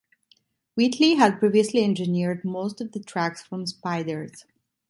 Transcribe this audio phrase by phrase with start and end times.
[0.75, 4.45] Wheatley had previously engineered most of the tracks from "Spiders".